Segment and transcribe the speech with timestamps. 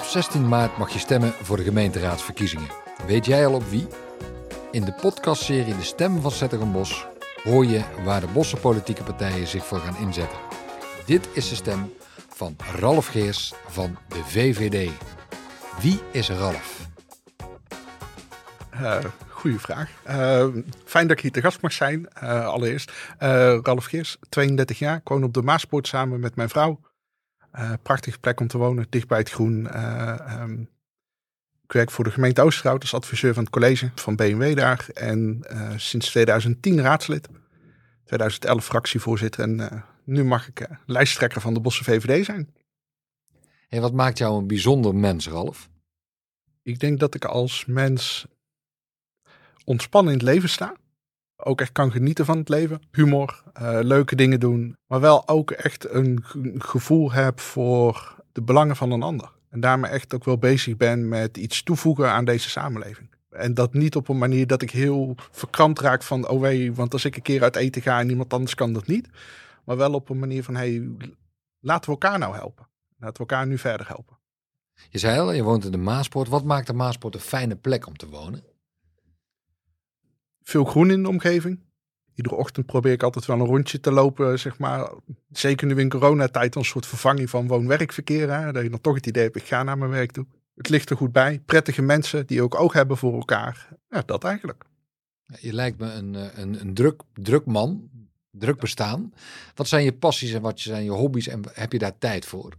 [0.00, 2.68] Op 16 maart mag je stemmen voor de gemeenteraadsverkiezingen.
[3.06, 3.86] Weet jij al op wie?
[4.70, 7.06] In de podcastserie De Stem van Zettergenbos
[7.42, 10.38] hoor je waar de bosse politieke partijen zich voor gaan inzetten.
[11.06, 11.92] Dit is de stem
[12.28, 14.90] van Ralf Geers van de VVD.
[15.80, 16.88] Wie is Ralf?
[18.74, 18.98] Uh,
[19.28, 19.90] goeie vraag.
[20.08, 20.46] Uh,
[20.84, 22.92] fijn dat ik hier te gast mag zijn, uh, allereerst.
[23.62, 26.80] Ralf Geers, 32 jaar, woon op de Maaspoort samen met mijn vrouw.
[27.82, 29.82] Prachtige plek om te wonen, dicht bij het groen.
[30.40, 30.68] Um,
[31.64, 34.86] ik werk voor de gemeente Oosterhout als adviseur van het college van BMW daar.
[34.94, 35.44] En
[35.76, 37.28] sinds 2010 raadslid.
[38.04, 42.54] 2011 fractievoorzitter en nu mag ik lijsttrekker van de Bosse VVD zijn.
[43.68, 45.68] En wat maakt jou een bijzonder mens, Ralf?
[46.62, 48.26] Ik denk dat ik als mens
[49.64, 50.76] ontspannen in het leven sta.
[51.44, 52.82] Ook echt kan genieten van het leven.
[52.92, 54.76] Humor, uh, leuke dingen doen.
[54.86, 56.24] Maar wel ook echt een
[56.58, 59.32] gevoel heb voor de belangen van een ander.
[59.50, 63.08] En daarmee echt ook wel bezig ben met iets toevoegen aan deze samenleving.
[63.30, 66.92] En dat niet op een manier dat ik heel verkrampt raak van, oh wee, want
[66.92, 69.08] als ik een keer uit eten ga en iemand anders kan dat niet.
[69.64, 70.88] Maar wel op een manier van, hey,
[71.60, 72.68] laten we elkaar nou helpen.
[72.98, 74.18] Laten we elkaar nu verder helpen.
[74.88, 76.28] Je zei al, je woont in de Maaspoort.
[76.28, 78.44] Wat maakt de Maaspoort een fijne plek om te wonen?
[80.42, 81.60] Veel groen in de omgeving.
[82.14, 84.90] Iedere ochtend probeer ik altijd wel een rondje te lopen, zeg maar.
[85.30, 88.32] Zeker nu in coronatijd een soort vervanging van woon-werkverkeer.
[88.32, 88.52] Hè?
[88.52, 90.26] Dat je dan toch het idee hebt, ik ga naar mijn werk toe.
[90.54, 91.42] Het ligt er goed bij.
[91.46, 93.68] Prettige mensen die ook oog hebben voor elkaar.
[93.90, 94.64] Ja, dat eigenlijk.
[95.40, 97.90] Je lijkt me een, eh, een, een druk, druk man,
[98.30, 99.14] druk bestaan.
[99.54, 102.52] Wat zijn je passies en wat zijn je hobby's en heb je daar tijd voor?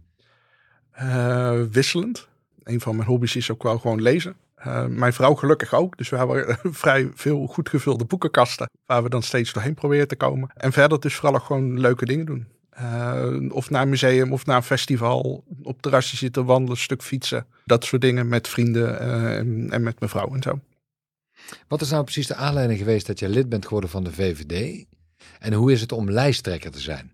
[1.00, 2.28] Uh, wisselend.
[2.62, 4.36] Een van mijn hobby's is ook wel gewoon lezen.
[4.66, 5.96] Uh, mijn vrouw gelukkig ook.
[5.96, 8.70] Dus we hebben vrij veel goed gevulde boekenkasten.
[8.86, 10.50] Waar we dan steeds doorheen proberen te komen.
[10.54, 12.46] En verder dus vooral ook gewoon leuke dingen doen.
[12.80, 15.44] Uh, of naar een museum of naar een festival.
[15.62, 17.46] Op terrasje zitten, wandelen, stuk fietsen.
[17.64, 20.60] Dat soort dingen met vrienden uh, en, en, met mijn vrouw en zo.
[21.68, 24.84] Wat is nou precies de aanleiding geweest dat je lid bent geworden van de VVD?
[25.38, 27.12] En hoe is het om lijsttrekker te zijn?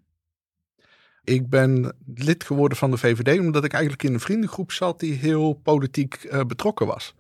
[1.24, 5.14] Ik ben lid geworden van de VVD omdat ik eigenlijk in een vriendengroep zat die
[5.14, 7.14] heel politiek betrokken was.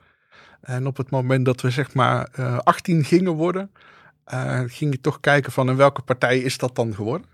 [0.60, 3.70] En op het moment dat we zeg maar uh, eh, 18 gingen worden,
[4.34, 7.26] uh, ging je toch kijken van in welke partij is dat dan geworden.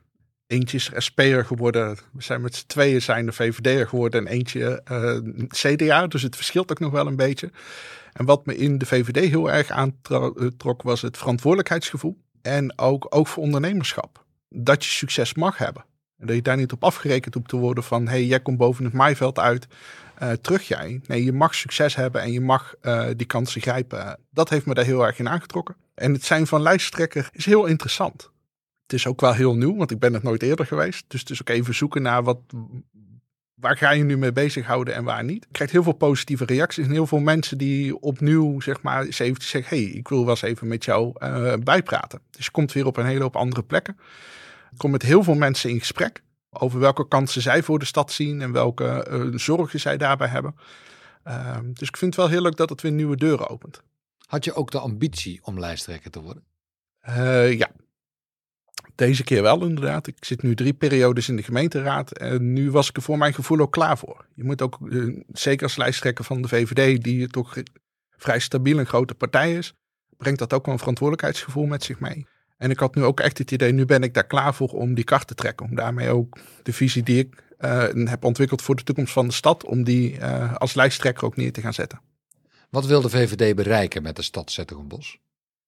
[0.46, 4.82] Eentje is SP'er geworden, we zijn met z'n tweeën zijn de VVD'er geworden en eentje
[4.90, 7.50] uh, eh, CDA, dus het verschilt ook nog wel een beetje.
[8.12, 13.26] En wat me in de VVD heel erg aantrok was het verantwoordelijkheidsgevoel en ook, ook
[13.26, 14.24] voor ondernemerschap.
[14.48, 15.84] Dat je succes mag hebben.
[16.18, 18.84] En dat je daar niet op afgerekend hoeft te worden van, hey, jij komt boven
[18.84, 19.66] het maaiveld uit,
[20.22, 21.00] uh, terug jij.
[21.06, 24.18] Nee, je mag succes hebben en je mag uh, die kansen grijpen.
[24.30, 25.76] Dat heeft me daar heel erg in aangetrokken.
[25.94, 28.30] En het zijn van lijsttrekker is heel interessant.
[28.82, 31.04] Het is ook wel heel nieuw, want ik ben het nooit eerder geweest.
[31.08, 32.38] Dus het is ook even zoeken naar wat,
[33.54, 35.44] waar ga je nu mee bezighouden en waar niet.
[35.44, 39.18] Ik krijg heel veel positieve reacties en heel veel mensen die opnieuw zeg maar eens
[39.18, 42.20] even zeggen, hey, ik wil wel eens even met jou uh, bijpraten.
[42.30, 43.96] Dus je komt weer op een hele hoop andere plekken.
[44.72, 46.22] Ik kom met heel veel mensen in gesprek
[46.60, 50.54] over welke kansen zij voor de stad zien en welke uh, zorgen zij daarbij hebben.
[51.26, 53.82] Uh, dus ik vind het wel heel leuk dat het weer nieuwe deuren opent.
[54.26, 56.44] Had je ook de ambitie om lijsttrekker te worden?
[57.08, 57.70] Uh, ja,
[58.94, 60.06] deze keer wel inderdaad.
[60.06, 63.34] Ik zit nu drie periodes in de gemeenteraad en nu was ik er voor mijn
[63.34, 64.26] gevoel ook klaar voor.
[64.34, 67.56] Je moet ook, uh, zeker als lijsttrekker van de VVD, die toch
[68.16, 69.74] vrij stabiel en grote partij is,
[70.16, 72.26] brengt dat ook wel een verantwoordelijkheidsgevoel met zich mee.
[72.56, 74.94] En ik had nu ook echt het idee, nu ben ik daar klaar voor om
[74.94, 75.66] die kracht te trekken.
[75.66, 79.32] Om daarmee ook de visie die ik uh, heb ontwikkeld voor de toekomst van de
[79.32, 82.00] stad, om die uh, als lijsttrekker ook neer te gaan zetten.
[82.70, 85.18] Wat wil de VVD bereiken met de stad Zettergenbos?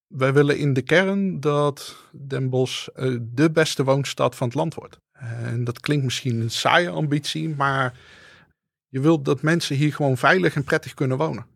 [0.07, 4.75] Wij willen in de kern dat Den Bosch uh, de beste woonstad van het land
[4.75, 4.99] wordt.
[5.13, 7.99] En dat klinkt misschien een saaie ambitie, maar
[8.89, 11.47] je wilt dat mensen hier gewoon veilig en prettig kunnen wonen.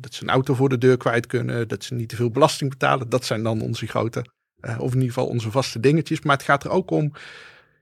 [0.00, 2.70] dat ze een auto voor de deur kwijt kunnen, dat ze niet te veel belasting
[2.70, 3.08] betalen.
[3.08, 4.24] Dat zijn dan onze grote
[4.60, 6.20] of in ieder geval onze vaste dingetjes.
[6.20, 7.12] Maar het gaat er ook om,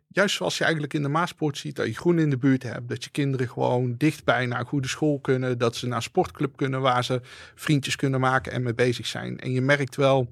[0.08, 2.88] juist zoals je eigenlijk in de Maaspoort ziet, dat je groen in de buurt hebt.
[2.88, 5.58] Dat je kinderen gewoon dichtbij naar een goede school kunnen.
[5.58, 7.20] Dat ze naar een sportclub kunnen waar ze
[7.54, 9.38] vriendjes kunnen maken en mee bezig zijn.
[9.38, 10.30] En je merkt wel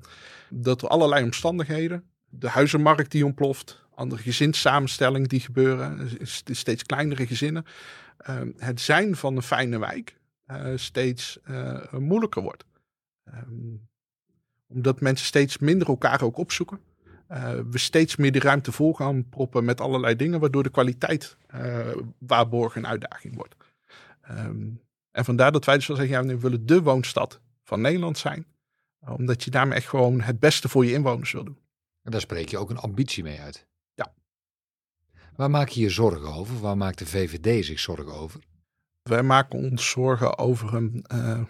[0.48, 6.10] dat er allerlei omstandigheden, de huizenmarkt die ontploft, andere gezinssamenstellingen die gebeuren,
[6.44, 7.64] steeds kleinere gezinnen.
[8.30, 10.16] Uh, het zijn van een fijne wijk
[10.46, 11.38] uh, steeds
[11.90, 12.64] moeilijker wordt.
[13.34, 13.88] Um,
[14.66, 16.80] omdat mensen steeds minder elkaar ook opzoeken.
[17.30, 21.36] Uh, we steeds meer de ruimte vol gaan proppen met allerlei dingen, waardoor de kwaliteit
[21.54, 21.86] uh,
[22.18, 23.54] waarborgen een uitdaging wordt.
[24.30, 24.80] Um,
[25.10, 28.46] en vandaar dat wij dus wel zeggen, ja, we willen de woonstad van Nederland zijn.
[29.08, 31.58] Omdat je daarmee echt gewoon het beste voor je inwoners wil doen.
[32.02, 33.66] En daar spreek je ook een ambitie mee uit.
[33.94, 34.12] Ja.
[35.36, 36.60] Waar maak je je zorgen over?
[36.60, 38.40] Waar maakt de VVD zich zorgen over?
[39.02, 41.40] Wij maken ons zorgen over een uh,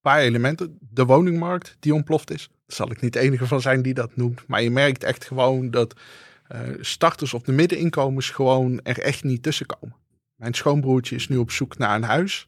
[0.00, 0.78] paar elementen.
[0.80, 2.48] De woningmarkt die ontploft is.
[2.48, 4.46] Daar zal ik niet de enige van zijn die dat noemt.
[4.46, 5.94] Maar je merkt echt gewoon dat
[6.52, 9.96] uh, starters op de middeninkomens gewoon er echt niet tussen komen.
[10.34, 12.46] Mijn schoonbroertje is nu op zoek naar een huis.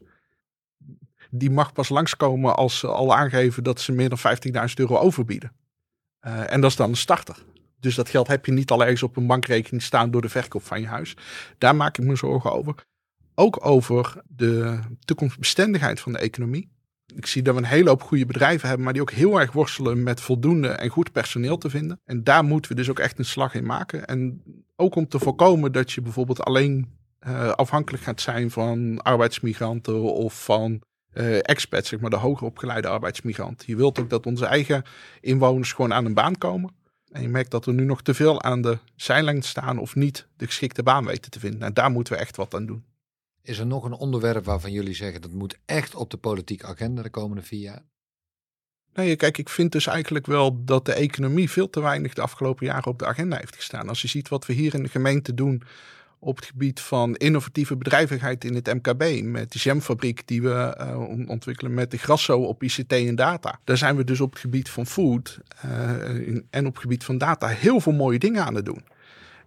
[1.29, 4.19] Die mag pas langskomen als ze al aangeven dat ze meer dan
[4.67, 5.51] 50.000 euro overbieden.
[6.21, 7.35] Uh, en dat is dan een starter.
[7.79, 10.63] Dus dat geld heb je niet al ergens op een bankrekening staan door de verkoop
[10.63, 11.15] van je huis.
[11.57, 12.75] Daar maak ik me zorgen over.
[13.35, 16.72] Ook over de toekomstbestendigheid van de economie.
[17.15, 19.51] Ik zie dat we een hele hoop goede bedrijven hebben, maar die ook heel erg
[19.51, 21.99] worstelen met voldoende en goed personeel te vinden.
[22.05, 24.05] En daar moeten we dus ook echt een slag in maken.
[24.05, 24.43] En
[24.75, 26.87] ook om te voorkomen dat je bijvoorbeeld alleen
[27.27, 30.81] uh, afhankelijk gaat zijn van arbeidsmigranten of van
[31.13, 33.63] uh, expats, zeg maar de hoger opgeleide arbeidsmigrant.
[33.65, 34.83] Je wilt ook dat onze eigen
[35.21, 36.73] inwoners gewoon aan een baan komen.
[37.11, 40.27] En je merkt dat er nu nog te veel aan de zijlijn staan of niet
[40.37, 41.61] de geschikte baan weten te vinden.
[41.61, 42.83] En daar moeten we echt wat aan doen.
[43.43, 47.01] Is er nog een onderwerp waarvan jullie zeggen dat moet echt op de politieke agenda
[47.01, 47.83] de komende vier jaar?
[48.93, 52.65] Nee, kijk, ik vind dus eigenlijk wel dat de economie veel te weinig de afgelopen
[52.65, 53.89] jaren op de agenda heeft gestaan.
[53.89, 55.63] Als je ziet wat we hier in de gemeente doen
[56.19, 59.21] op het gebied van innovatieve bedrijvigheid in het MKB.
[59.23, 63.59] Met de jamfabriek die we uh, ontwikkelen met de Grasso op ICT en data.
[63.63, 65.71] Daar zijn we dus op het gebied van food uh,
[66.49, 68.83] en op het gebied van data heel veel mooie dingen aan het doen.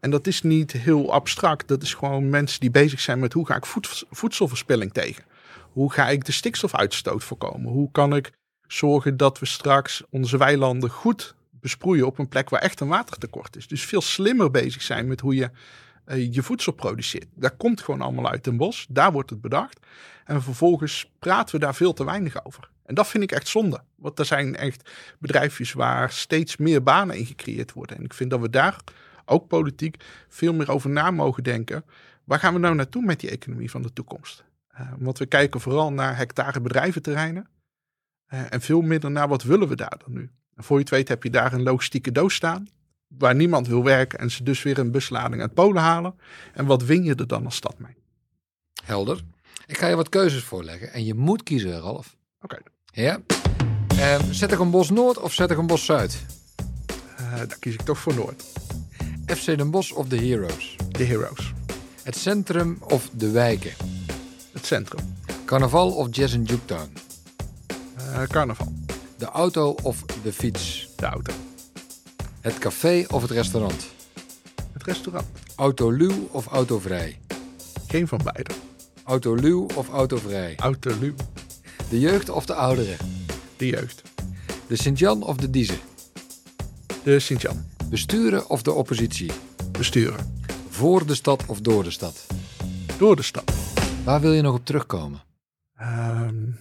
[0.07, 1.69] En dat is niet heel abstract.
[1.69, 5.25] Dat is gewoon mensen die bezig zijn met hoe ga ik voed, voedselverspilling tegen?
[5.73, 7.73] Hoe ga ik de stikstofuitstoot voorkomen?
[7.73, 8.33] Hoe kan ik
[8.67, 13.57] zorgen dat we straks onze weilanden goed besproeien op een plek waar echt een watertekort
[13.57, 13.67] is?
[13.67, 15.51] Dus veel slimmer bezig zijn met hoe je
[16.07, 17.29] uh, je voedsel produceert.
[17.35, 18.87] Dat komt gewoon allemaal uit een bos.
[18.89, 19.81] Daar wordt het bedacht.
[20.25, 22.71] En vervolgens praten we daar veel te weinig over.
[22.85, 23.81] En dat vind ik echt zonde.
[23.97, 27.97] Want er zijn echt bedrijfjes waar steeds meer banen in gecreëerd worden.
[27.97, 28.77] En ik vind dat we daar
[29.27, 31.85] ook politiek veel meer over na mogen denken.
[32.25, 34.45] Waar gaan we nou naartoe met die economie van de toekomst?
[34.81, 37.49] Uh, want we kijken vooral naar hectare bedrijventerreinen.
[38.35, 40.31] Uh, en veel minder naar wat willen we daar dan nu.
[40.55, 42.69] En voor je het weet heb je daar een logistieke doos staan
[43.09, 46.15] waar niemand wil werken en ze dus weer een buslading uit Polen halen.
[46.55, 47.97] En wat win je er dan als stad mee?
[48.85, 49.25] Helder.
[49.67, 52.17] Ik ga je wat keuzes voorleggen en je moet kiezen, Ralf.
[52.41, 52.55] Oké.
[52.55, 52.61] Okay.
[53.05, 53.21] Ja.
[53.93, 56.25] Uh, zet ik een bos Noord of zet ik een bos Zuid?
[57.21, 58.45] Uh, dan kies ik toch voor Noord.
[59.27, 60.77] FC Den Bosch of de Heroes?
[60.91, 61.53] De Heroes.
[62.03, 63.73] Het centrum of de wijken?
[64.53, 65.17] Het centrum.
[65.45, 66.93] Carnaval of Jazz in Juketown?
[67.99, 68.73] Uh, carnaval.
[69.17, 70.89] De auto of de fiets?
[70.97, 71.33] De auto.
[72.41, 73.87] Het café of het restaurant?
[74.73, 75.27] Het restaurant.
[75.57, 77.19] Autoluw of autovrij?
[77.87, 78.51] Geen van beide.
[79.05, 80.55] Autoluw of autovrij?
[80.57, 81.15] Autoluw.
[81.89, 82.97] De jeugd of de ouderen?
[83.57, 84.03] De jeugd.
[84.67, 85.79] De Sint-Jan of de Diezen?
[87.03, 87.75] De Sint-Jan.
[87.91, 89.31] Besturen of de oppositie?
[89.73, 90.41] Besturen.
[90.69, 92.27] Voor de stad of door de stad?
[92.99, 93.53] Door de stad.
[94.05, 95.23] Waar wil je nog op terugkomen?
[95.81, 96.59] Um...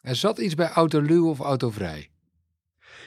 [0.00, 2.08] Er zat iets bij autoluw of autovrij?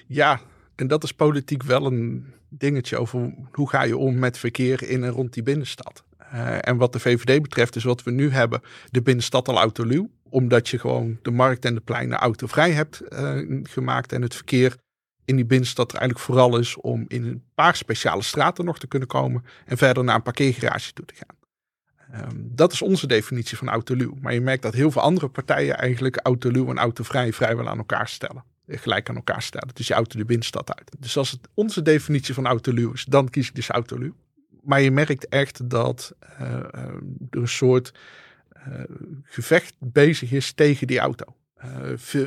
[0.07, 0.39] Ja,
[0.75, 5.03] en dat is politiek wel een dingetje over hoe ga je om met verkeer in
[5.03, 6.03] en rond die binnenstad.
[6.33, 8.61] Uh, en wat de VVD betreft is wat we nu hebben,
[8.91, 10.09] de binnenstad al autoluw.
[10.29, 14.11] Omdat je gewoon de markt en de pleinen autovrij hebt uh, gemaakt.
[14.11, 14.75] En het verkeer
[15.25, 18.87] in die binnenstad er eigenlijk vooral is om in een paar speciale straten nog te
[18.87, 19.45] kunnen komen.
[19.65, 21.35] En verder naar een parkeergarage toe te gaan.
[22.31, 24.17] Um, dat is onze definitie van autoluw.
[24.21, 28.07] Maar je merkt dat heel veel andere partijen eigenlijk autoluw en autovrij vrijwel aan elkaar
[28.07, 29.69] stellen gelijk aan elkaar stellen.
[29.73, 30.91] Dus je auto de binnenstad uit.
[30.99, 34.13] Dus als het onze definitie van autoluw is, dan kies ik dus autoluw.
[34.61, 37.93] Maar je merkt echt dat uh, er een soort
[38.67, 38.83] uh,
[39.23, 41.25] gevecht bezig is tegen die auto.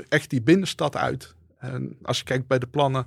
[0.09, 1.35] Echt die binnenstad uit.
[1.59, 3.07] En als je kijkt bij de plannen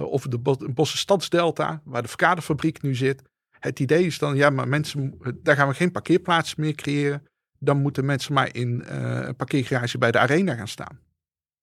[0.00, 0.38] of de
[0.74, 3.22] Bosse Stadsdelta, waar de verkaderfabriek nu zit.
[3.58, 7.26] Het idee is dan, ja, maar mensen, daar gaan we geen parkeerplaatsen meer creëren.
[7.58, 10.98] Dan moeten mensen maar in een parkeergarage bij de arena gaan staan.